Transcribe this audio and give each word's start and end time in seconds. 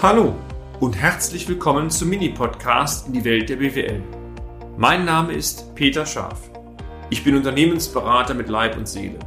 Hallo 0.00 0.36
und 0.78 0.94
herzlich 0.96 1.48
willkommen 1.48 1.90
zum 1.90 2.10
Mini-Podcast 2.10 3.08
in 3.08 3.14
die 3.14 3.24
Welt 3.24 3.48
der 3.48 3.56
BWL. 3.56 4.00
Mein 4.76 5.04
Name 5.04 5.32
ist 5.32 5.74
Peter 5.74 6.06
Scharf. 6.06 6.38
Ich 7.10 7.24
bin 7.24 7.34
Unternehmensberater 7.34 8.32
mit 8.32 8.48
Leib 8.48 8.76
und 8.76 8.86
Seele 8.86 9.18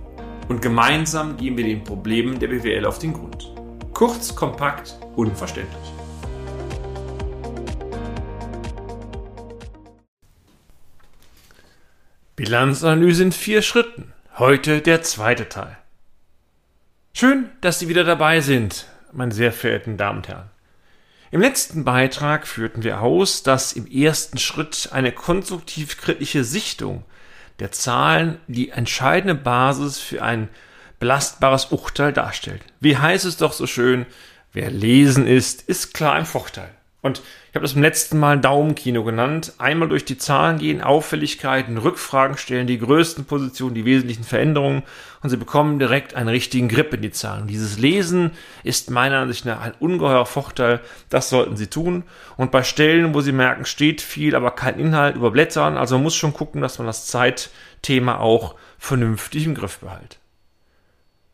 und 0.48 0.62
gemeinsam 0.62 1.36
gehen 1.36 1.58
wir 1.58 1.66
den 1.66 1.84
Problemen 1.84 2.40
der 2.40 2.48
BWL 2.48 2.86
auf 2.86 3.00
den 3.00 3.12
Grund. 3.12 3.54
Kurz, 3.94 4.34
kompakt, 4.34 4.98
unverständlich. 5.18 5.92
Bilanzanalyse 12.38 13.24
in 13.24 13.34
vier 13.34 13.62
Schritten. 13.62 14.14
Heute 14.38 14.80
der 14.80 15.02
zweite 15.02 15.50
Teil. 15.50 15.78
Schön, 17.12 17.50
dass 17.60 17.80
Sie 17.80 17.90
wieder 17.90 18.06
dabei 18.06 18.40
sind, 18.40 18.88
meine 19.12 19.34
sehr 19.34 19.52
verehrten 19.52 19.98
Damen 19.98 20.20
und 20.20 20.30
Herren. 20.30 20.61
Im 21.32 21.40
letzten 21.40 21.86
Beitrag 21.86 22.46
führten 22.46 22.84
wir 22.84 23.00
aus, 23.00 23.42
dass 23.42 23.72
im 23.72 23.88
ersten 23.88 24.38
Schritt 24.38 24.90
eine 24.92 25.14
konstruktiv-kritische 25.14 26.44
Sichtung 26.44 27.06
der 27.60 27.72
Zahlen 27.72 28.38
die 28.48 28.70
entscheidende 28.70 29.36
Basis 29.36 29.98
für 29.98 30.22
ein 30.22 30.50
belastbares 31.00 31.68
Urteil 31.68 32.12
darstellt. 32.12 32.62
Wie 32.82 32.98
heißt 32.98 33.24
es 33.24 33.38
doch 33.38 33.54
so 33.54 33.66
schön, 33.66 34.06
wer 34.52 34.70
lesen 34.70 35.26
ist, 35.26 35.62
ist 35.62 35.94
klar 35.94 36.20
im 36.20 36.26
Vorteil. 36.26 36.70
Und 37.02 37.24
ich 37.50 37.56
habe 37.56 37.64
das 37.64 37.74
im 37.74 37.82
letzten 37.82 38.20
Mal 38.20 38.40
Daumenkino 38.40 39.04
genannt. 39.04 39.54
Einmal 39.58 39.90
durch 39.90 40.06
die 40.06 40.20
Zahlen 40.20 40.60
gehen, 40.60 40.82
Auffälligkeiten, 40.82 41.80
Rückfragen 41.80 42.38
stellen, 42.38 42.68
die 42.68 42.78
größten 42.78 43.26
Positionen, 43.26 43.74
die 43.74 43.86
wesentlichen 43.86 44.24
Veränderungen 44.24 44.84
und 45.24 45.32
Sie 45.32 45.38
bekommen 45.38 45.80
direkt 45.80 46.14
einen 46.14 46.30
richtigen 46.30 46.68
Grip 46.68 46.94
in 46.94 47.02
die 47.02 47.12
Zahlen. 47.12 47.48
Dieses 47.48 47.80
Lesen 47.80 48.32
ist 48.64 48.92
meiner 48.92 49.20
Ansicht 49.20 49.46
nach 49.46 49.62
ein 49.62 49.74
ungeheurer 49.80 50.28
Vorteil. 50.28 50.80
Das 51.10 51.30
sollten 51.30 51.58
Sie 51.58 51.68
tun. 51.68 52.04
Und 52.38 52.52
bei 52.52 52.64
Stellen, 52.64 53.16
wo 53.16 53.22
Sie 53.22 53.32
merken, 53.32 53.66
steht 53.66 54.02
viel, 54.02 54.36
aber 54.36 54.52
kein 54.52 54.80
Inhalt, 54.80 55.16
überblättern. 55.16 55.78
Also 55.78 55.96
man 55.96 56.04
muss 56.04 56.16
schon 56.16 56.34
gucken, 56.34 56.62
dass 56.62 56.78
man 56.78 56.88
das 56.88 57.08
Zeitthema 57.08 58.20
auch 58.20 58.56
vernünftig 58.78 59.46
im 59.46 59.56
Griff 59.56 59.80
behält. 59.80 60.21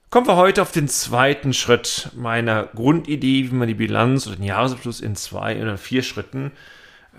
Kommen 0.09 0.27
wir 0.27 0.37
heute 0.37 0.61
auf 0.61 0.71
den 0.71 0.87
zweiten 0.87 1.53
Schritt 1.53 2.11
meiner 2.15 2.63
Grundidee, 2.63 3.51
wie 3.51 3.55
man 3.55 3.67
die 3.67 3.73
Bilanz 3.73 4.25
oder 4.25 4.37
den 4.37 4.45
Jahresabschluss 4.45 5.01
in 5.01 5.17
zwei 5.17 5.61
oder 5.61 5.77
vier 5.77 6.01
Schritten 6.01 6.53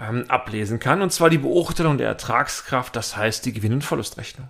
ähm, 0.00 0.24
ablesen 0.28 0.78
kann, 0.78 1.02
und 1.02 1.12
zwar 1.12 1.28
die 1.28 1.36
Beurteilung 1.36 1.98
der 1.98 2.08
Ertragskraft, 2.08 2.96
das 2.96 3.14
heißt 3.14 3.44
die 3.44 3.52
Gewinn- 3.52 3.74
und 3.74 3.84
Verlustrechnung. 3.84 4.48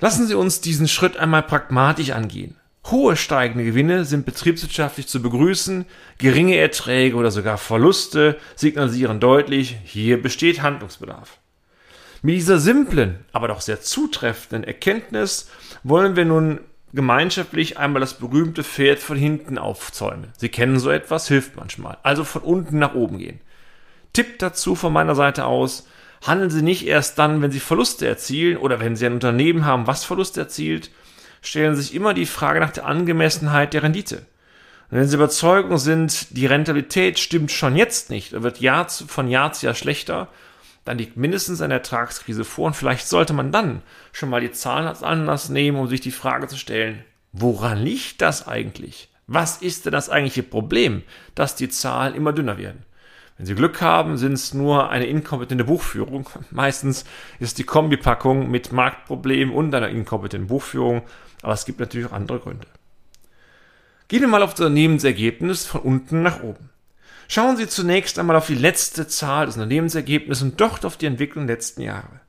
Lassen 0.00 0.26
Sie 0.26 0.34
uns 0.34 0.60
diesen 0.60 0.88
Schritt 0.88 1.16
einmal 1.16 1.44
pragmatisch 1.44 2.10
angehen. 2.10 2.56
Hohe 2.86 3.14
steigende 3.14 3.64
Gewinne 3.64 4.04
sind 4.04 4.26
betriebswirtschaftlich 4.26 5.06
zu 5.06 5.22
begrüßen, 5.22 5.86
geringe 6.18 6.56
Erträge 6.56 7.14
oder 7.14 7.30
sogar 7.30 7.58
Verluste 7.58 8.40
signalisieren 8.56 9.20
deutlich, 9.20 9.76
hier 9.84 10.20
besteht 10.20 10.62
Handlungsbedarf. 10.62 11.38
Mit 12.24 12.36
dieser 12.36 12.60
simplen, 12.60 13.24
aber 13.32 13.48
doch 13.48 13.60
sehr 13.60 13.80
zutreffenden 13.80 14.62
Erkenntnis 14.62 15.50
wollen 15.82 16.14
wir 16.14 16.24
nun 16.24 16.60
gemeinschaftlich 16.92 17.78
einmal 17.78 17.98
das 17.98 18.14
berühmte 18.14 18.62
Pferd 18.62 19.00
von 19.00 19.16
hinten 19.16 19.58
aufzäumen. 19.58 20.28
Sie 20.36 20.48
kennen 20.48 20.78
so 20.78 20.90
etwas, 20.90 21.26
hilft 21.26 21.56
manchmal. 21.56 21.98
Also 22.04 22.22
von 22.22 22.42
unten 22.42 22.78
nach 22.78 22.94
oben 22.94 23.18
gehen. 23.18 23.40
Tipp 24.12 24.38
dazu 24.38 24.76
von 24.76 24.92
meiner 24.92 25.16
Seite 25.16 25.46
aus, 25.46 25.88
handeln 26.24 26.50
Sie 26.50 26.62
nicht 26.62 26.86
erst 26.86 27.18
dann, 27.18 27.42
wenn 27.42 27.50
Sie 27.50 27.58
Verluste 27.58 28.06
erzielen 28.06 28.56
oder 28.56 28.78
wenn 28.78 28.94
Sie 28.94 29.06
ein 29.06 29.14
Unternehmen 29.14 29.64
haben, 29.64 29.88
was 29.88 30.04
Verluste 30.04 30.40
erzielt, 30.40 30.90
stellen 31.40 31.74
Sie 31.74 31.82
sich 31.82 31.94
immer 31.94 32.14
die 32.14 32.26
Frage 32.26 32.60
nach 32.60 32.70
der 32.70 32.86
Angemessenheit 32.86 33.74
der 33.74 33.82
Rendite. 33.82 34.26
Und 34.90 34.98
wenn 34.98 35.08
Sie 35.08 35.16
Überzeugung 35.16 35.78
sind, 35.78 36.36
die 36.36 36.46
Rentabilität 36.46 37.18
stimmt 37.18 37.50
schon 37.50 37.74
jetzt 37.74 38.10
nicht, 38.10 38.42
wird 38.42 38.60
Jahr 38.60 38.86
zu, 38.86 39.08
von 39.08 39.28
Jahr 39.28 39.52
zu 39.52 39.66
Jahr 39.66 39.74
schlechter, 39.74 40.28
dann 40.84 40.98
liegt 40.98 41.16
mindestens 41.16 41.60
eine 41.60 41.74
Ertragskrise 41.74 42.44
vor 42.44 42.66
und 42.66 42.76
vielleicht 42.76 43.06
sollte 43.06 43.32
man 43.32 43.52
dann 43.52 43.82
schon 44.12 44.30
mal 44.30 44.40
die 44.40 44.52
Zahlen 44.52 44.86
als 44.86 45.02
Anlass 45.02 45.48
nehmen, 45.48 45.78
um 45.78 45.86
sich 45.86 46.00
die 46.00 46.10
Frage 46.10 46.48
zu 46.48 46.56
stellen, 46.56 47.04
woran 47.32 47.78
liegt 47.78 48.20
das 48.20 48.48
eigentlich? 48.48 49.08
Was 49.26 49.62
ist 49.62 49.86
denn 49.86 49.92
das 49.92 50.10
eigentliche 50.10 50.42
Problem, 50.42 51.02
dass 51.34 51.54
die 51.54 51.68
Zahlen 51.68 52.14
immer 52.14 52.32
dünner 52.32 52.58
werden? 52.58 52.84
Wenn 53.38 53.46
Sie 53.46 53.54
Glück 53.54 53.80
haben, 53.80 54.16
sind 54.16 54.34
es 54.34 54.52
nur 54.52 54.90
eine 54.90 55.06
inkompetente 55.06 55.64
Buchführung. 55.64 56.28
Meistens 56.50 57.04
ist 57.38 57.58
die 57.58 57.64
Kombipackung 57.64 58.50
mit 58.50 58.72
Marktproblemen 58.72 59.54
und 59.54 59.74
einer 59.74 59.88
inkompetenten 59.88 60.48
Buchführung, 60.48 61.02
aber 61.42 61.52
es 61.52 61.64
gibt 61.64 61.80
natürlich 61.80 62.06
auch 62.08 62.12
andere 62.12 62.40
Gründe. 62.40 62.66
Gehen 64.08 64.20
wir 64.20 64.28
mal 64.28 64.42
auf 64.42 64.50
das 64.50 64.60
Unternehmensergebnis 64.60 65.64
von 65.64 65.80
unten 65.80 66.22
nach 66.22 66.42
oben. 66.42 66.71
Schauen 67.34 67.56
Sie 67.56 67.66
zunächst 67.66 68.18
einmal 68.18 68.36
auf 68.36 68.48
die 68.48 68.54
letzte 68.54 69.08
Zahl 69.08 69.46
des 69.46 69.54
Unternehmensergebnisses 69.54 70.42
und 70.42 70.60
dort 70.60 70.84
auf 70.84 70.98
die 70.98 71.06
Entwicklung 71.06 71.46
der 71.46 71.56
letzten 71.56 71.80
Jahre. 71.80 72.20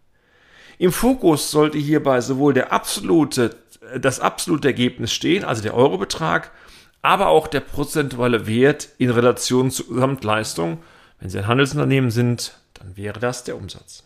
Im 0.78 0.94
Fokus 0.94 1.52
sollte 1.52 1.78
hierbei 1.78 2.22
sowohl 2.22 2.53
der 2.53 2.72
absolute, 2.72 3.53
das 4.00 4.22
absolute 4.22 4.69
Ergebnis 4.69 5.12
stehen, 5.12 5.44
also 5.44 5.62
der 5.62 5.74
Eurobetrag, 5.74 6.52
aber 7.02 7.28
auch 7.28 7.47
der 7.47 7.59
prozentuale 7.59 8.47
Wert 8.47 8.88
in 8.97 9.09
Relation 9.09 9.72
zur 9.72 9.90
Gesamtleistung. 9.90 10.81
Wenn 11.19 11.30
Sie 11.30 11.38
ein 11.38 11.47
Handelsunternehmen 11.47 12.09
sind, 12.09 12.58
dann 12.74 12.96
wäre 12.96 13.19
das 13.19 13.44
der 13.44 13.58
Umsatz. 13.58 14.06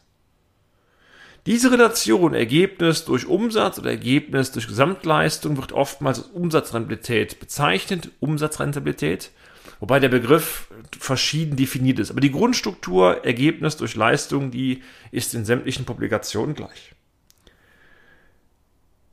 Diese 1.46 1.72
Relation 1.72 2.34
Ergebnis 2.34 3.06
durch 3.06 3.28
Umsatz 3.28 3.78
oder 3.78 3.91
Ergebnis 3.91 4.52
durch 4.52 4.68
Gesamtleistung 4.68 5.57
wird 5.57 5.74
oftmals 5.74 6.24
als 6.24 6.30
Umsatzrentabilität 6.30 7.40
bezeichnet, 7.40 8.09
Umsatzrentabilität 8.19 9.30
wobei 9.79 9.99
der 9.99 10.09
Begriff 10.09 10.67
verschieden 10.99 11.55
definiert 11.55 11.99
ist. 11.99 12.11
Aber 12.11 12.21
die 12.21 12.31
Grundstruktur, 12.31 13.25
Ergebnis 13.25 13.77
durch 13.77 13.95
Leistung, 13.95 14.51
die 14.51 14.83
ist 15.11 15.33
in 15.33 15.45
sämtlichen 15.45 15.85
Publikationen 15.85 16.55
gleich. 16.55 16.93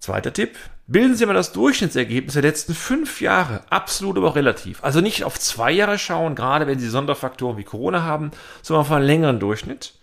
Zweiter 0.01 0.33
Tipp. 0.33 0.57
Bilden 0.87 1.17
Sie 1.17 1.25
mal 1.25 1.33
das 1.33 1.53
Durchschnittsergebnis 1.53 2.35
der 2.35 2.43
letzten 2.43 2.75
fünf 2.75 3.23
Jahre, 3.23 3.63
absolut 3.71 4.19
aber 4.19 4.29
auch 4.29 4.37
relativ. 4.37 4.85
Also 4.85 5.01
nicht 5.01 5.25
auf 5.25 5.41
zwei 5.41 5.73
Jahre 5.73 5.99
schauen, 5.99 6.35
gerade 6.35 6.67
wenn 6.67 6.79
Sie 6.79 6.91
Sonderfaktoren 6.91 7.57
wie 7.57 7.65
Corona 7.65 8.03
haben, 8.03 8.31
sondern 8.61 8.83
auf 8.83 8.93
einen 8.93 9.07
längeren 9.07 9.41
Durchschnitt. 9.41 9.95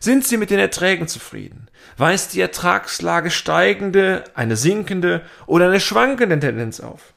Sind 0.00 0.26
Sie 0.26 0.36
mit 0.36 0.50
den 0.50 0.58
Erträgen 0.58 1.06
zufrieden? 1.06 1.68
Weist 1.96 2.34
die 2.34 2.40
Ertragslage 2.40 3.30
steigende, 3.30 4.24
eine 4.34 4.56
sinkende 4.56 5.22
oder 5.46 5.66
eine 5.66 5.78
schwankende 5.78 6.40
Tendenz 6.40 6.80
auf? 6.80 7.14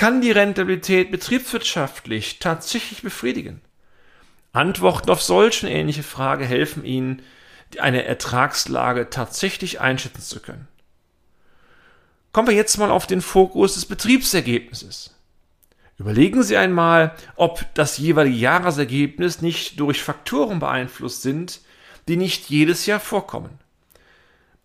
Kann 0.00 0.22
die 0.22 0.30
Rentabilität 0.30 1.10
betriebswirtschaftlich 1.10 2.38
tatsächlich 2.38 3.02
befriedigen? 3.02 3.60
Antworten 4.50 5.10
auf 5.10 5.20
solche 5.20 5.68
ähnliche 5.68 6.02
Frage 6.02 6.46
helfen 6.46 6.86
Ihnen, 6.86 7.20
eine 7.78 8.06
Ertragslage 8.06 9.10
tatsächlich 9.10 9.82
einschätzen 9.82 10.22
zu 10.22 10.40
können. 10.40 10.68
Kommen 12.32 12.48
wir 12.48 12.54
jetzt 12.54 12.78
mal 12.78 12.90
auf 12.90 13.06
den 13.06 13.20
Fokus 13.20 13.74
des 13.74 13.84
Betriebsergebnisses. 13.84 15.14
Überlegen 15.98 16.42
Sie 16.44 16.56
einmal, 16.56 17.14
ob 17.36 17.66
das 17.74 17.98
jeweilige 17.98 18.38
Jahresergebnis 18.38 19.42
nicht 19.42 19.78
durch 19.78 20.02
Faktoren 20.02 20.60
beeinflusst 20.60 21.20
sind, 21.20 21.60
die 22.08 22.16
nicht 22.16 22.48
jedes 22.48 22.86
Jahr 22.86 23.00
vorkommen. 23.00 23.58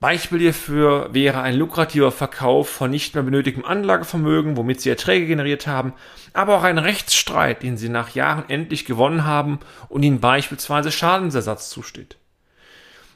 Beispiel 0.06 0.38
hierfür 0.38 1.10
wäre 1.14 1.42
ein 1.42 1.56
lukrativer 1.56 2.12
Verkauf 2.12 2.70
von 2.70 2.92
nicht 2.92 3.16
mehr 3.16 3.24
benötigtem 3.24 3.66
Anlagevermögen, 3.66 4.56
womit 4.56 4.80
sie 4.80 4.92
Erträge 4.92 5.26
generiert 5.26 5.66
haben, 5.66 5.94
aber 6.32 6.56
auch 6.56 6.62
ein 6.62 6.78
Rechtsstreit, 6.78 7.64
den 7.64 7.76
sie 7.76 7.90
nach 7.90 8.14
Jahren 8.14 8.48
endlich 8.48 8.86
gewonnen 8.86 9.26
haben 9.26 9.62
und 9.90 10.04
ihnen 10.04 10.20
beispielsweise 10.20 10.92
Schadensersatz 10.92 11.72
zusteht. 11.72 12.18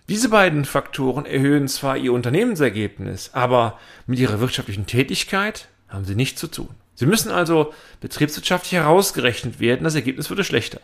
Diese 0.08 0.30
beiden 0.30 0.66
Faktoren 0.66 1.28
erhöhen 1.28 1.68
zwar 1.68 1.96
ihr 1.96 2.12
Unternehmensergebnis, 2.12 3.36
aber 3.36 3.78
mit 4.08 4.18
ihrer 4.18 4.40
wirtschaftlichen 4.40 4.88
Tätigkeit 4.88 5.68
haben 5.90 6.06
sie 6.06 6.16
nichts 6.16 6.42
zu 6.42 6.48
tun. 6.48 6.70
Sie 6.96 7.06
müssen 7.06 7.32
also 7.32 7.72
betriebswirtschaftlich 8.02 8.72
herausgerechnet 8.72 9.60
werden, 9.60 9.84
das 9.84 9.94
Ergebnis 9.94 10.32
würde 10.32 10.44
schlechter. 10.44 10.82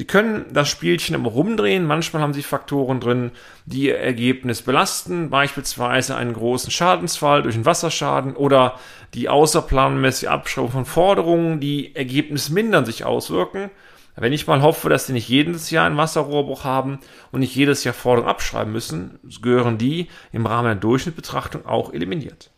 Sie 0.00 0.06
können 0.06 0.46
das 0.50 0.70
Spielchen 0.70 1.14
immer 1.14 1.28
rumdrehen. 1.28 1.84
Manchmal 1.84 2.22
haben 2.22 2.32
Sie 2.32 2.42
Faktoren 2.42 3.00
drin, 3.00 3.32
die 3.66 3.88
Ihr 3.88 3.98
Ergebnis 3.98 4.62
belasten, 4.62 5.28
beispielsweise 5.28 6.16
einen 6.16 6.32
großen 6.32 6.70
Schadensfall 6.70 7.42
durch 7.42 7.54
einen 7.54 7.66
Wasserschaden 7.66 8.34
oder 8.34 8.78
die 9.12 9.28
außerplanmäßige 9.28 10.28
Abschreibung 10.28 10.70
von 10.70 10.84
Forderungen, 10.86 11.60
die 11.60 11.94
ergebnismindernd 11.94 12.86
sich 12.86 13.04
auswirken. 13.04 13.70
Wenn 14.16 14.32
ich 14.32 14.46
mal 14.46 14.62
hoffe, 14.62 14.88
dass 14.88 15.06
Sie 15.06 15.12
nicht 15.12 15.28
jedes 15.28 15.70
Jahr 15.70 15.84
einen 15.84 15.98
Wasserrohrbruch 15.98 16.64
haben 16.64 17.00
und 17.30 17.40
nicht 17.40 17.54
jedes 17.54 17.84
Jahr 17.84 17.92
Forderungen 17.92 18.30
abschreiben 18.30 18.72
müssen, 18.72 19.18
gehören 19.42 19.76
die 19.76 20.08
im 20.32 20.46
Rahmen 20.46 20.68
der 20.68 20.76
Durchschnittsbetrachtung 20.76 21.66
auch 21.66 21.92
eliminiert. 21.92 22.50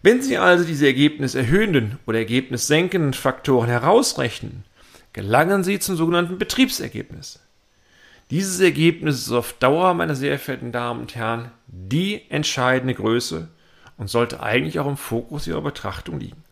Wenn 0.00 0.22
Sie 0.22 0.38
also 0.38 0.64
diese 0.64 0.86
ergebniserhöhenden 0.86 1.98
oder 2.06 2.20
ergebnissenkenden 2.20 3.12
Faktoren 3.12 3.68
herausrechnen, 3.68 4.64
gelangen 5.18 5.64
Sie 5.64 5.80
zum 5.80 5.96
sogenannten 5.96 6.38
Betriebsergebnis. 6.38 7.40
Dieses 8.30 8.60
Ergebnis 8.60 9.16
ist 9.16 9.32
auf 9.32 9.52
Dauer, 9.52 9.92
meine 9.94 10.14
sehr 10.14 10.38
verehrten 10.38 10.70
Damen 10.70 11.00
und 11.00 11.16
Herren, 11.16 11.50
die 11.66 12.30
entscheidende 12.30 12.94
Größe 12.94 13.48
und 13.96 14.08
sollte 14.08 14.40
eigentlich 14.40 14.78
auch 14.78 14.86
im 14.86 14.96
Fokus 14.96 15.48
Ihrer 15.48 15.62
Betrachtung 15.62 16.20
liegen. 16.20 16.44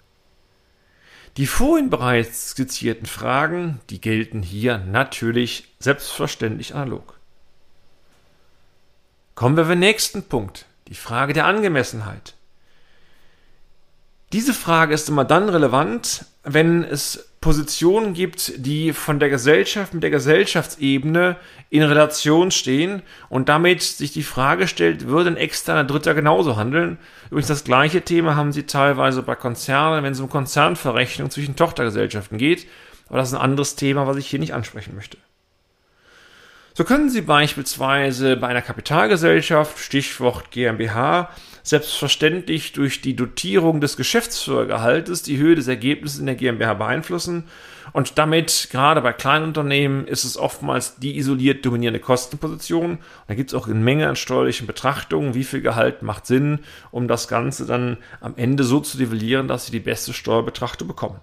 Die 1.36 1.46
vorhin 1.46 1.90
bereits 1.90 2.50
skizzierten 2.50 3.06
Fragen, 3.06 3.78
die 3.88 4.00
gelten 4.00 4.42
hier 4.42 4.78
natürlich 4.78 5.68
selbstverständlich 5.78 6.74
analog. 6.74 7.20
Kommen 9.36 9.56
wir 9.56 9.68
zum 9.68 9.78
nächsten 9.78 10.24
Punkt, 10.24 10.66
die 10.88 10.96
Frage 10.96 11.34
der 11.34 11.46
Angemessenheit. 11.46 12.34
Diese 14.32 14.54
Frage 14.54 14.92
ist 14.92 15.08
immer 15.08 15.24
dann 15.24 15.48
relevant, 15.48 16.24
wenn 16.42 16.82
es 16.82 17.28
Positionen 17.46 18.12
gibt, 18.12 18.54
die 18.56 18.92
von 18.92 19.20
der 19.20 19.28
Gesellschaft 19.28 19.94
mit 19.94 20.02
der 20.02 20.10
Gesellschaftsebene 20.10 21.36
in 21.70 21.84
Relation 21.84 22.50
stehen 22.50 23.02
und 23.28 23.48
damit 23.48 23.84
sich 23.84 24.10
die 24.10 24.24
Frage 24.24 24.66
stellt, 24.66 25.06
würde 25.06 25.30
ein 25.30 25.36
externer 25.36 25.84
Dritter 25.84 26.12
genauso 26.14 26.56
handeln? 26.56 26.98
Übrigens 27.26 27.46
das 27.46 27.62
gleiche 27.62 28.02
Thema 28.02 28.34
haben 28.34 28.50
sie 28.50 28.64
teilweise 28.64 29.22
bei 29.22 29.36
Konzernen, 29.36 30.02
wenn 30.02 30.12
es 30.12 30.18
um 30.18 30.28
Konzernverrechnung 30.28 31.30
zwischen 31.30 31.54
Tochtergesellschaften 31.54 32.36
geht, 32.36 32.66
aber 33.08 33.18
das 33.18 33.28
ist 33.28 33.34
ein 33.34 33.40
anderes 33.40 33.76
Thema, 33.76 34.08
was 34.08 34.16
ich 34.16 34.26
hier 34.26 34.40
nicht 34.40 34.52
ansprechen 34.52 34.96
möchte. 34.96 35.16
So 36.74 36.82
können 36.82 37.10
Sie 37.10 37.20
beispielsweise 37.20 38.36
bei 38.36 38.48
einer 38.48 38.60
Kapitalgesellschaft, 38.60 39.78
Stichwort 39.78 40.50
GmbH, 40.50 41.30
selbstverständlich 41.68 42.72
durch 42.72 43.00
die 43.00 43.16
Dotierung 43.16 43.80
des 43.80 43.96
Geschäftsführergehaltes 43.96 45.24
die 45.24 45.36
Höhe 45.36 45.56
des 45.56 45.66
Ergebnisses 45.66 46.20
in 46.20 46.26
der 46.26 46.36
GmbH 46.36 46.74
beeinflussen. 46.74 47.44
Und 47.92 48.18
damit, 48.18 48.68
gerade 48.70 49.00
bei 49.00 49.12
kleinen 49.12 49.46
Unternehmen, 49.46 50.06
ist 50.06 50.22
es 50.22 50.36
oftmals 50.36 50.96
die 50.96 51.18
isoliert 51.18 51.66
dominierende 51.66 51.98
Kostenposition. 51.98 52.98
Da 53.26 53.34
gibt 53.34 53.50
es 53.50 53.54
auch 53.54 53.66
eine 53.66 53.74
Menge 53.74 54.08
an 54.08 54.14
steuerlichen 54.14 54.68
Betrachtungen, 54.68 55.34
wie 55.34 55.42
viel 55.42 55.60
Gehalt 55.60 56.02
macht 56.02 56.26
Sinn, 56.26 56.60
um 56.92 57.08
das 57.08 57.26
Ganze 57.26 57.66
dann 57.66 57.96
am 58.20 58.34
Ende 58.36 58.62
so 58.62 58.78
zu 58.78 58.96
nivellieren, 58.98 59.48
dass 59.48 59.66
Sie 59.66 59.72
die 59.72 59.80
beste 59.80 60.12
Steuerbetrachtung 60.12 60.86
bekommen. 60.86 61.18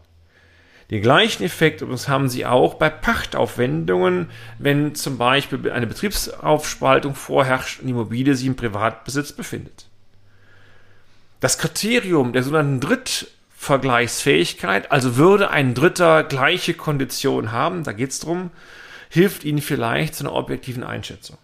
Den 0.92 1.02
gleichen 1.02 1.44
Effekt 1.44 1.82
übrigens 1.82 2.10
haben 2.10 2.28
Sie 2.28 2.46
auch 2.46 2.74
bei 2.74 2.90
Pachtaufwendungen, 2.90 4.30
wenn 4.60 4.94
zum 4.94 5.18
Beispiel 5.18 5.72
eine 5.72 5.88
Betriebsaufspaltung 5.88 7.16
vorherrscht 7.16 7.80
und 7.80 7.88
die 7.88 7.92
Immobilie 7.92 8.36
sich 8.36 8.46
im 8.46 8.58
Privatbesitz 8.58 9.32
befindet. 9.32 9.88
Das 11.44 11.58
Kriterium 11.58 12.32
der 12.32 12.42
sogenannten 12.42 12.80
Drittvergleichsfähigkeit, 12.80 14.94
also 14.94 15.18
würde 15.18 15.50
ein 15.50 15.74
Dritter 15.74 16.24
gleiche 16.24 16.74
Konditionen 16.74 17.52
haben, 17.52 17.84
da 17.84 17.92
geht 17.92 18.12
es 18.12 18.20
darum, 18.20 18.52
hilft 19.10 19.44
Ihnen 19.44 19.60
vielleicht 19.60 20.16
zu 20.16 20.24
einer 20.24 20.36
objektiven 20.36 20.86
Einschätzung. 20.86 21.38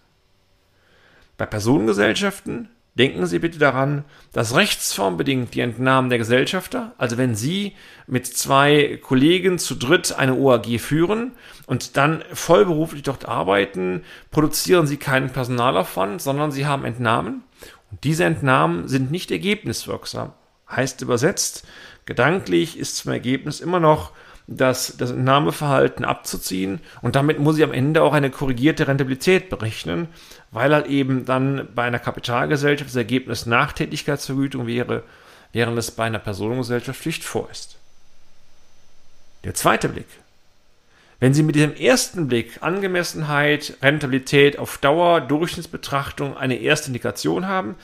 Bei 1.36 1.44
Personengesellschaften 1.44 2.70
denken 2.94 3.26
Sie 3.26 3.40
bitte 3.40 3.58
daran, 3.58 4.06
dass 4.32 4.56
rechtsformbedingt 4.56 5.54
die 5.54 5.60
Entnahmen 5.60 6.08
der 6.08 6.16
Gesellschafter, 6.16 6.94
also 6.96 7.18
wenn 7.18 7.34
Sie 7.34 7.74
mit 8.06 8.26
zwei 8.26 8.98
Kollegen 9.02 9.58
zu 9.58 9.74
dritt 9.74 10.12
eine 10.12 10.34
OAG 10.34 10.80
führen 10.80 11.32
und 11.66 11.98
dann 11.98 12.24
vollberuflich 12.32 13.02
dort 13.02 13.28
arbeiten, 13.28 14.02
produzieren 14.30 14.86
Sie 14.86 14.96
keinen 14.96 15.28
Personalaufwand, 15.28 16.22
sondern 16.22 16.52
Sie 16.52 16.64
haben 16.64 16.86
Entnahmen 16.86 17.42
und 17.90 18.04
diese 18.04 18.24
Entnahmen 18.24 18.88
sind 18.88 19.10
nicht 19.10 19.30
ergebniswirksam. 19.30 20.32
Heißt 20.70 21.02
übersetzt, 21.02 21.66
gedanklich 22.06 22.78
ist 22.78 22.96
zum 22.96 23.12
Ergebnis 23.12 23.60
immer 23.60 23.80
noch 23.80 24.12
das, 24.46 24.96
das 24.96 25.10
Entnahmeverhalten 25.12 26.04
abzuziehen 26.04 26.80
und 27.02 27.14
damit 27.14 27.38
muss 27.38 27.56
ich 27.56 27.64
am 27.64 27.72
Ende 27.72 28.02
auch 28.02 28.12
eine 28.12 28.30
korrigierte 28.30 28.88
Rentabilität 28.88 29.48
berechnen, 29.48 30.08
weil 30.50 30.74
halt 30.74 30.86
eben 30.86 31.24
dann 31.24 31.68
bei 31.74 31.84
einer 31.84 32.00
Kapitalgesellschaft 32.00 32.90
das 32.90 32.96
Ergebnis 32.96 33.46
nach 33.46 33.72
Tätigkeitsvergütung 33.72 34.66
wäre, 34.66 35.04
während 35.52 35.78
es 35.78 35.92
bei 35.92 36.04
einer 36.04 36.18
Personengesellschaft 36.18 37.00
Pflicht 37.00 37.24
vor 37.24 37.48
ist. 37.50 37.76
Der 39.44 39.54
zweite 39.54 39.88
Blick 39.88 40.08
wenn 41.20 41.34
Sie 41.34 41.42
mit 41.42 41.54
diesem 41.54 41.74
ersten 41.74 42.28
Blick 42.28 42.62
Angemessenheit, 42.62 43.76
Rentabilität 43.82 44.58
auf 44.58 44.78
Dauer, 44.78 45.20
Durchschnittsbetrachtung 45.20 46.36
eine 46.36 46.56
erste 46.56 46.88
Indikation 46.88 47.46
haben, 47.46 47.76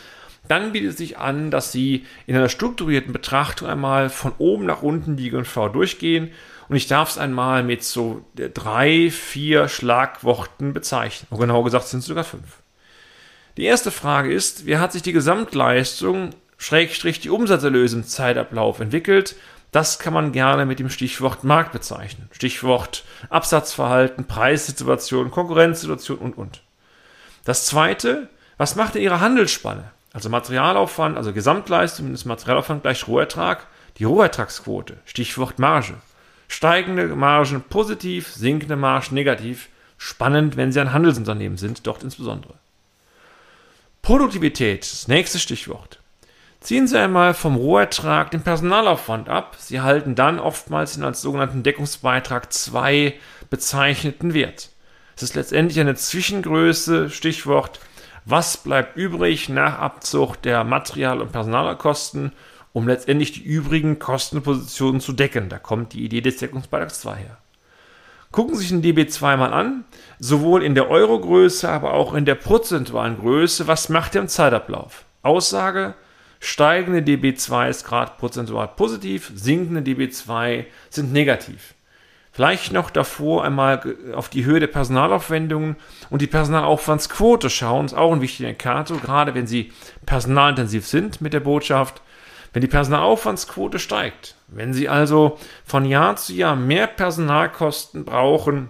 dann 0.48 0.72
bietet 0.72 0.90
es 0.90 0.96
sich 0.96 1.18
an, 1.18 1.50
dass 1.50 1.70
Sie 1.70 2.06
in 2.26 2.34
einer 2.34 2.48
strukturierten 2.48 3.12
Betrachtung 3.12 3.68
einmal 3.68 4.08
von 4.08 4.32
oben 4.38 4.64
nach 4.64 4.82
unten 4.82 5.16
die 5.16 5.30
GV 5.30 5.68
durchgehen 5.68 6.30
und 6.68 6.76
ich 6.76 6.86
darf 6.86 7.10
es 7.10 7.18
einmal 7.18 7.62
mit 7.62 7.84
so 7.84 8.24
drei, 8.34 9.10
vier 9.10 9.68
Schlagworten 9.68 10.72
bezeichnen. 10.72 11.28
Und 11.30 11.38
genau 11.38 11.62
gesagt 11.62 11.86
sind 11.86 12.00
es 12.00 12.06
sogar 12.06 12.24
fünf. 12.24 12.62
Die 13.56 13.64
erste 13.64 13.90
Frage 13.90 14.32
ist, 14.32 14.66
wie 14.66 14.78
hat 14.78 14.92
sich 14.92 15.02
die 15.02 15.12
Gesamtleistung, 15.12 16.30
Schrägstrich 16.58 17.20
die 17.20 17.30
Umsatzerlöse 17.30 17.96
im 17.96 18.04
Zeitablauf 18.04 18.80
entwickelt 18.80 19.36
das 19.76 19.99
kann 19.99 20.14
man 20.14 20.32
gerne 20.32 20.64
mit 20.64 20.78
dem 20.78 20.88
Stichwort 20.88 21.44
Markt 21.44 21.73
bezeichnen. 21.73 22.31
Stichwort 22.32 23.05
Absatzverhalten, 23.28 24.25
Preissituation, 24.25 25.31
Konkurrenzsituation 25.31 26.17
und, 26.17 26.38
und. 26.38 26.62
Das 27.44 27.67
zweite, 27.67 28.31
was 28.56 28.75
macht 28.75 28.94
denn 28.94 29.02
Ihre 29.02 29.20
Handelsspanne? 29.20 29.90
Also 30.14 30.31
Materialaufwand, 30.31 31.19
also 31.19 31.34
Gesamtleistung 31.34 32.06
minus 32.06 32.25
Materialaufwand 32.25 32.84
gleich 32.84 33.06
Rohertrag, 33.06 33.67
die 33.99 34.05
Rohertragsquote, 34.05 34.96
Stichwort 35.05 35.58
Marge. 35.58 35.93
Steigende 36.49 37.14
Margen 37.14 37.62
positiv, 37.69 38.32
sinkende 38.32 38.76
Margen 38.76 39.14
negativ. 39.14 39.69
Spannend, 39.99 40.56
wenn 40.56 40.72
Sie 40.72 40.81
ein 40.81 40.94
Handelsunternehmen 40.94 41.58
sind, 41.58 41.87
dort 41.87 42.02
insbesondere. 42.02 42.55
Produktivität, 44.00 44.90
das 44.90 45.06
nächste 45.06 45.38
Stichwort. 45.38 46.00
Ziehen 46.66 46.88
Sie 46.88 46.98
einmal 46.98 47.32
vom 47.32 47.54
Rohertrag 47.54 48.32
den 48.32 48.42
Personalaufwand 48.42 49.28
ab. 49.28 49.54
Sie 49.56 49.82
halten 49.82 50.16
dann 50.16 50.40
oftmals 50.40 50.94
den 50.94 51.04
als 51.04 51.22
sogenannten 51.22 51.62
Deckungsbeitrag 51.62 52.52
2 52.52 53.14
bezeichneten 53.48 54.34
Wert. 54.34 54.70
Es 55.14 55.22
ist 55.22 55.36
letztendlich 55.36 55.78
eine 55.78 55.94
Zwischengröße, 55.94 57.08
Stichwort, 57.08 57.78
was 58.24 58.56
bleibt 58.56 58.96
übrig 58.96 59.48
nach 59.48 59.78
Abzug 59.78 60.42
der 60.42 60.64
Material- 60.64 61.20
und 61.20 61.30
Personalkosten, 61.30 62.32
um 62.72 62.88
letztendlich 62.88 63.30
die 63.30 63.44
übrigen 63.44 64.00
Kostenpositionen 64.00 65.00
zu 65.00 65.12
decken. 65.12 65.48
Da 65.48 65.60
kommt 65.60 65.92
die 65.92 66.04
Idee 66.04 66.20
des 66.20 66.38
Deckungsbeitrags 66.38 67.00
2 67.02 67.14
her. 67.14 67.38
Gucken 68.32 68.56
Sie 68.56 68.62
sich 68.62 68.70
den 68.70 68.82
DB2 68.82 69.36
mal 69.36 69.52
an, 69.52 69.84
sowohl 70.19 70.64
in 70.64 70.74
der 70.74 70.90
Eurogröße, 70.90 71.69
aber 71.69 71.92
auch 71.92 72.12
in 72.12 72.24
der 72.24 72.34
prozentualen 72.34 73.19
Größe. 73.20 73.69
Was 73.69 73.88
macht 73.88 74.16
er 74.16 74.22
im 74.22 74.28
Zeitablauf? 74.28 75.04
Aussage, 75.22 75.94
Steigende 76.40 77.00
DB2 77.00 77.68
ist 77.68 77.84
gerade 77.84 78.12
prozentual 78.18 78.68
positiv, 78.68 79.32
sinkende 79.34 79.80
DB2 79.80 80.66
sind 80.90 81.12
negativ. 81.12 81.74
Vielleicht 82.36 82.70
noch 82.70 82.90
davor 82.90 83.44
einmal 83.44 83.96
auf 84.14 84.28
die 84.28 84.44
Höhe 84.44 84.60
der 84.60 84.66
Personalaufwendungen 84.66 85.76
und 86.10 86.20
die 86.20 86.26
Personalaufwandsquote 86.26 87.48
schauen, 87.48 87.86
ist 87.86 87.94
auch 87.94 88.12
ein 88.12 88.20
wichtiger 88.20 88.50
Indikator, 88.50 88.98
gerade 88.98 89.34
wenn 89.34 89.46
Sie 89.46 89.72
personalintensiv 90.05 90.86
sind 90.86 91.22
mit 91.22 91.32
der 91.32 91.40
Botschaft. 91.40 92.02
Wenn 92.52 92.60
die 92.60 92.69
Personalaufwandsquote 92.69 93.78
steigt, 93.78 94.34
wenn 94.48 94.74
Sie 94.74 94.86
also 94.86 95.38
von 95.64 95.86
Jahr 95.86 96.16
zu 96.16 96.34
Jahr 96.34 96.56
mehr 96.56 96.86
Personalkosten 96.86 98.05
brauchen, 98.05 98.69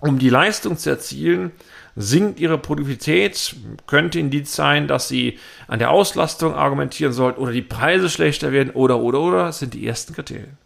um 0.00 0.18
die 0.18 0.30
Leistung 0.30 0.76
zu 0.76 0.90
erzielen, 0.90 1.52
sinkt 1.96 2.40
ihre 2.40 2.58
Produktivität, 2.58 3.56
könnte 3.86 4.18
Indiz 4.18 4.54
sein, 4.54 4.88
dass 4.88 5.08
sie 5.08 5.38
an 5.66 5.78
der 5.78 5.90
Auslastung 5.90 6.54
argumentieren 6.54 7.12
sollten 7.12 7.40
oder 7.40 7.52
die 7.52 7.62
Preise 7.62 8.08
schlechter 8.08 8.52
werden 8.52 8.70
oder 8.70 8.98
oder 9.00 9.20
oder, 9.20 9.44
das 9.46 9.58
sind 9.58 9.74
die 9.74 9.86
ersten 9.86 10.14
Kriterien. 10.14 10.58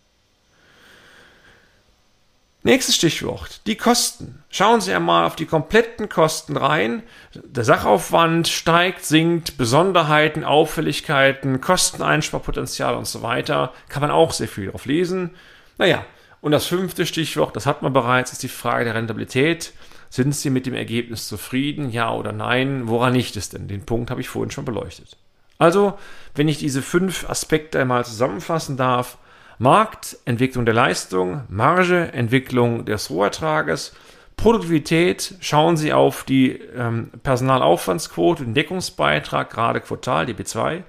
Nächstes 2.66 2.96
Stichwort, 2.96 3.60
die 3.66 3.76
Kosten. 3.76 4.42
Schauen 4.48 4.80
Sie 4.80 4.94
einmal 4.94 5.26
auf 5.26 5.36
die 5.36 5.44
kompletten 5.44 6.08
Kosten 6.08 6.56
rein. 6.56 7.02
Der 7.34 7.62
Sachaufwand 7.62 8.48
steigt, 8.48 9.04
sinkt, 9.04 9.58
Besonderheiten, 9.58 10.44
Auffälligkeiten, 10.44 11.60
Kosteneinsparpotenzial 11.60 12.94
und 12.94 13.06
so 13.06 13.20
weiter. 13.20 13.74
Kann 13.90 14.00
man 14.00 14.10
auch 14.10 14.32
sehr 14.32 14.48
viel 14.48 14.70
drauf 14.70 14.86
lesen. 14.86 15.32
Naja, 15.76 16.06
und 16.44 16.52
das 16.52 16.66
fünfte 16.66 17.06
Stichwort, 17.06 17.56
das 17.56 17.64
hat 17.64 17.80
man 17.80 17.94
bereits, 17.94 18.30
ist 18.30 18.42
die 18.42 18.48
Frage 18.48 18.84
der 18.84 18.94
Rentabilität. 18.94 19.72
Sind 20.10 20.34
Sie 20.34 20.50
mit 20.50 20.66
dem 20.66 20.74
Ergebnis 20.74 21.26
zufrieden? 21.26 21.88
Ja 21.88 22.12
oder 22.12 22.32
nein? 22.32 22.82
Woran 22.86 23.14
liegt 23.14 23.34
es 23.36 23.48
denn? 23.48 23.66
Den 23.66 23.86
Punkt 23.86 24.10
habe 24.10 24.20
ich 24.20 24.28
vorhin 24.28 24.50
schon 24.50 24.66
beleuchtet. 24.66 25.16
Also, 25.56 25.98
wenn 26.34 26.46
ich 26.46 26.58
diese 26.58 26.82
fünf 26.82 27.26
Aspekte 27.30 27.80
einmal 27.80 28.04
zusammenfassen 28.04 28.76
darf, 28.76 29.16
Markt, 29.56 30.18
Entwicklung 30.26 30.66
der 30.66 30.74
Leistung, 30.74 31.44
Marge, 31.48 32.12
Entwicklung 32.12 32.84
des 32.84 33.08
Rohertrages, 33.08 33.94
Produktivität, 34.36 35.36
schauen 35.40 35.78
Sie 35.78 35.94
auf 35.94 36.24
die 36.24 36.50
ähm, 36.76 37.10
Personalaufwandsquote, 37.22 38.44
den 38.44 38.52
Deckungsbeitrag, 38.52 39.48
gerade 39.48 39.80
Quartal, 39.80 40.26
DB2, 40.26 40.82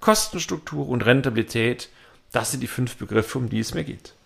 Kostenstruktur 0.00 0.88
und 0.88 1.06
Rentabilität, 1.06 1.90
das 2.32 2.50
sind 2.50 2.60
die 2.60 2.66
fünf 2.66 2.96
Begriffe, 2.96 3.38
um 3.38 3.48
die 3.48 3.60
es 3.60 3.72
mir 3.72 3.84
geht. 3.84 4.16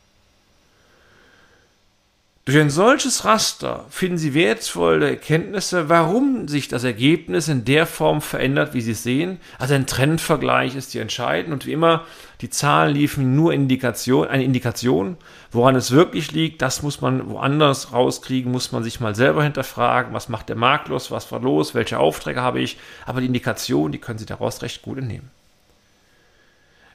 Durch 2.50 2.60
ein 2.60 2.70
solches 2.70 3.24
Raster 3.24 3.84
finden 3.90 4.18
Sie 4.18 4.34
wertvolle 4.34 5.08
Erkenntnisse, 5.08 5.88
warum 5.88 6.48
sich 6.48 6.66
das 6.66 6.82
Ergebnis 6.82 7.46
in 7.46 7.64
der 7.64 7.86
Form 7.86 8.20
verändert, 8.20 8.74
wie 8.74 8.80
Sie 8.80 8.90
es 8.90 9.04
sehen. 9.04 9.38
Also 9.60 9.74
ein 9.74 9.86
Trendvergleich 9.86 10.74
ist 10.74 10.90
hier 10.90 11.00
entscheidend 11.00 11.52
und 11.52 11.66
wie 11.66 11.72
immer, 11.72 12.06
die 12.40 12.50
Zahlen 12.50 12.96
liefen 12.96 13.36
nur 13.36 13.54
Indikation, 13.54 14.26
eine 14.26 14.42
Indikation. 14.42 15.16
Woran 15.52 15.76
es 15.76 15.92
wirklich 15.92 16.32
liegt, 16.32 16.60
das 16.60 16.82
muss 16.82 17.00
man 17.00 17.30
woanders 17.30 17.92
rauskriegen, 17.92 18.50
muss 18.50 18.72
man 18.72 18.82
sich 18.82 18.98
mal 18.98 19.14
selber 19.14 19.44
hinterfragen, 19.44 20.12
was 20.12 20.28
macht 20.28 20.48
der 20.48 20.56
Markt 20.56 20.88
los, 20.88 21.12
was 21.12 21.30
war 21.30 21.38
los, 21.38 21.76
welche 21.76 22.00
Aufträge 22.00 22.40
habe 22.40 22.58
ich. 22.58 22.78
Aber 23.06 23.20
die 23.20 23.28
Indikation, 23.28 23.92
die 23.92 23.98
können 23.98 24.18
Sie 24.18 24.26
daraus 24.26 24.60
recht 24.62 24.82
gut 24.82 24.98
entnehmen. 24.98 25.30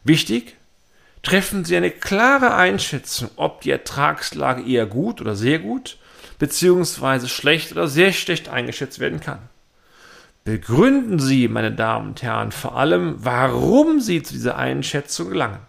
Wichtig, 0.03 0.57
treffen 1.25 1.65
Sie 1.65 1.75
eine 1.75 1.91
klare 1.91 2.55
Einschätzung, 2.55 3.29
ob 3.35 3.61
die 3.61 3.71
Ertragslage 3.71 4.63
eher 4.63 4.85
gut 4.85 5.19
oder 5.19 5.35
sehr 5.35 5.59
gut, 5.59 5.97
beziehungsweise 6.39 7.27
schlecht 7.27 7.71
oder 7.71 7.87
sehr 7.87 8.13
schlecht 8.13 8.47
eingeschätzt 8.47 8.99
werden 8.99 9.19
kann. 9.19 9.39
Begründen 10.43 11.17
Sie, 11.19 11.47
meine 11.47 11.71
Damen 11.71 12.09
und 12.09 12.21
Herren, 12.21 12.51
vor 12.51 12.77
allem, 12.77 13.15
warum 13.17 13.99
Sie 13.99 14.21
zu 14.21 14.33
dieser 14.33 14.57
Einschätzung 14.57 15.29
gelangen. 15.29 15.59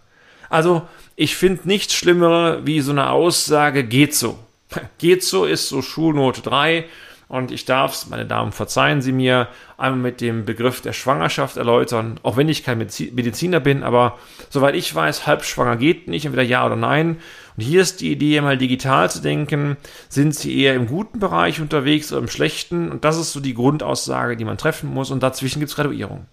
Also, 0.51 0.87
ich 1.17 1.35
finde 1.35 1.67
nichts 1.67 1.95
Schlimmeres 1.95 2.67
wie 2.67 2.81
so 2.81 2.93
eine 2.93 3.09
Aussage, 3.09 3.85
geht 3.85 4.15
so. 4.15 4.39
Geht 4.99 5.25
so 5.25 5.47
ist 5.47 5.69
so 5.69 5.81
Schulnote 5.81 6.43
3 6.43 6.85
und 7.29 7.51
ich 7.51 7.65
darf 7.65 7.93
es, 7.93 8.09
meine 8.09 8.25
Damen, 8.25 8.53
verzeihen 8.53 9.03
Sie 9.03 9.11
mir, 9.11 9.49
einmal 9.77 10.01
mit 10.01 10.21
dem 10.21 10.45
Begriff 10.45 10.81
der 10.81 10.93
Schwangerschaft 10.93 11.57
erläutern, 11.57 12.21
auch 12.23 12.37
wenn 12.37 12.49
ich 12.49 12.63
kein 12.63 12.79
Mediziner 12.79 13.59
bin, 13.59 13.83
aber 13.83 14.19
soweit 14.49 14.77
ich 14.77 14.95
weiß, 14.95 15.27
halbschwanger 15.27 15.77
geht 15.77 16.07
nicht, 16.07 16.25
entweder 16.25 16.45
ja 16.45 16.65
oder 16.65 16.77
nein. 16.77 17.19
Und 17.57 17.63
hier 17.65 17.83
ist 17.83 18.01
die 18.01 18.13
Idee, 18.13 18.41
mal 18.41 18.59
digital 18.59 19.11
zu 19.11 19.21
denken, 19.23 19.77
sind 20.09 20.37
Sie 20.37 20.61
eher 20.61 20.75
im 20.75 20.87
guten 20.87 21.19
Bereich 21.19 21.61
unterwegs 21.61 22.13
oder 22.13 22.21
im 22.21 22.29
schlechten? 22.29 22.93
Und 22.93 23.05
das 23.05 23.17
ist 23.17 23.33
so 23.33 23.41
die 23.41 23.55
Grundaussage, 23.55 24.37
die 24.37 24.45
man 24.45 24.59
treffen 24.59 24.93
muss. 24.93 25.11
Und 25.11 25.23
dazwischen 25.23 25.59
gibt 25.59 25.71
es 25.71 25.77
Graduierung. 25.77 26.27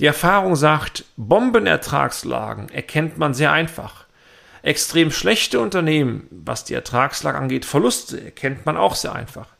Die 0.00 0.06
Erfahrung 0.06 0.54
sagt, 0.54 1.06
Bombenertragslagen 1.16 2.68
erkennt 2.68 3.16
man 3.16 3.32
sehr 3.32 3.52
einfach. 3.52 4.04
Extrem 4.62 5.10
schlechte 5.10 5.60
Unternehmen, 5.60 6.26
was 6.30 6.64
die 6.64 6.74
Ertragslage 6.74 7.38
angeht, 7.38 7.64
Verluste 7.64 8.22
erkennt 8.22 8.66
man 8.66 8.76
auch 8.76 8.94
sehr 8.94 9.14
einfach. 9.14 9.53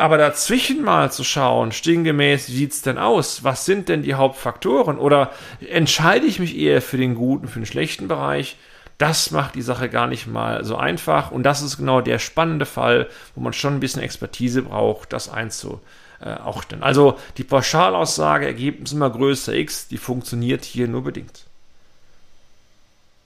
Aber 0.00 0.16
dazwischen 0.16 0.84
mal 0.84 1.10
zu 1.10 1.24
schauen, 1.24 1.72
stimmgemäß, 1.72 2.48
wie 2.48 2.56
sieht's 2.56 2.82
denn 2.82 2.98
aus? 2.98 3.42
Was 3.42 3.64
sind 3.64 3.88
denn 3.88 4.04
die 4.04 4.14
Hauptfaktoren? 4.14 4.96
Oder 4.96 5.32
entscheide 5.68 6.24
ich 6.24 6.38
mich 6.38 6.56
eher 6.56 6.80
für 6.80 6.96
den 6.96 7.16
guten, 7.16 7.48
für 7.48 7.58
den 7.58 7.66
schlechten 7.66 8.06
Bereich? 8.06 8.56
Das 8.98 9.32
macht 9.32 9.56
die 9.56 9.62
Sache 9.62 9.88
gar 9.88 10.06
nicht 10.06 10.28
mal 10.28 10.64
so 10.64 10.76
einfach. 10.76 11.32
Und 11.32 11.42
das 11.42 11.62
ist 11.62 11.78
genau 11.78 12.00
der 12.00 12.20
spannende 12.20 12.64
Fall, 12.64 13.08
wo 13.34 13.40
man 13.40 13.52
schon 13.52 13.74
ein 13.74 13.80
bisschen 13.80 14.00
Expertise 14.00 14.62
braucht, 14.62 15.12
das 15.12 15.28
einzuordnen. 15.28 16.80
Also 16.80 17.18
die 17.36 17.44
Pauschalaussage, 17.44 18.46
Ergebnis 18.46 18.92
immer 18.92 19.10
größer 19.10 19.54
X, 19.54 19.88
die 19.88 19.98
funktioniert 19.98 20.64
hier 20.64 20.86
nur 20.86 21.02
bedingt. 21.02 21.44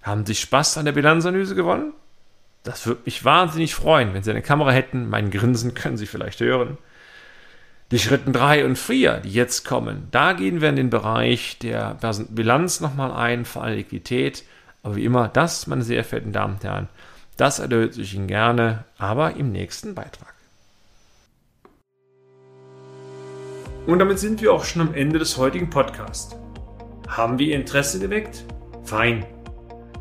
Haben 0.02 0.24
Sie 0.24 0.34
Spaß 0.34 0.78
an 0.78 0.86
der 0.86 0.92
Bilanzanalyse 0.92 1.54
gewonnen? 1.54 1.92
Das 2.62 2.86
würde 2.86 3.02
mich 3.04 3.24
wahnsinnig 3.24 3.74
freuen, 3.74 4.14
wenn 4.14 4.22
Sie 4.22 4.30
eine 4.30 4.42
Kamera 4.42 4.70
hätten. 4.70 5.08
Mein 5.08 5.30
Grinsen 5.30 5.74
können 5.74 5.96
Sie 5.96 6.06
vielleicht 6.06 6.40
hören. 6.40 6.78
Die 7.90 7.98
Schritten 7.98 8.32
3 8.32 8.64
und 8.64 8.78
4, 8.78 9.18
die 9.18 9.32
jetzt 9.32 9.64
kommen, 9.64 10.08
da 10.12 10.32
gehen 10.32 10.62
wir 10.62 10.70
in 10.70 10.76
den 10.76 10.88
Bereich 10.88 11.58
der 11.58 11.98
Bilanz 12.30 12.80
nochmal 12.80 13.12
ein, 13.12 13.44
vor 13.44 13.64
allem 13.64 13.76
Liquidität. 13.76 14.44
Aber 14.82 14.96
wie 14.96 15.04
immer, 15.04 15.28
das, 15.28 15.66
meine 15.66 15.82
sehr 15.82 16.02
verehrten 16.02 16.32
Damen 16.32 16.54
und 16.54 16.64
Herren, 16.64 16.88
das 17.36 17.58
erlöse 17.58 18.00
ich 18.00 18.14
Ihnen 18.14 18.28
gerne, 18.28 18.84
aber 18.96 19.36
im 19.36 19.52
nächsten 19.52 19.94
Beitrag. 19.94 20.32
Und 23.86 23.98
damit 23.98 24.20
sind 24.20 24.40
wir 24.40 24.52
auch 24.52 24.64
schon 24.64 24.82
am 24.82 24.94
Ende 24.94 25.18
des 25.18 25.36
heutigen 25.36 25.68
Podcasts. 25.68 26.34
Haben 27.08 27.38
wir 27.38 27.48
Ihr 27.48 27.56
Interesse 27.56 27.98
geweckt? 27.98 28.44
Fein 28.84 29.26